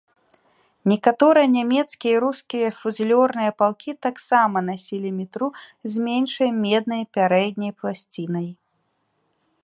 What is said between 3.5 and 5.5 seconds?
палкі таксама насілі мітру